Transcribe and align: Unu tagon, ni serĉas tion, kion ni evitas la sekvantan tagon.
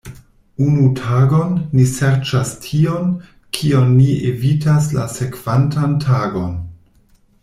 Unu 0.67 0.85
tagon, 0.99 1.51
ni 1.75 1.83
serĉas 1.91 2.53
tion, 2.65 3.13
kion 3.57 3.93
ni 4.01 4.09
evitas 4.31 4.89
la 4.99 5.05
sekvantan 5.17 5.95
tagon. 6.09 6.57